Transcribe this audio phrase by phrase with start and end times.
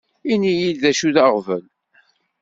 [0.31, 1.63] Ini-yi-d d acu i d aɣbel.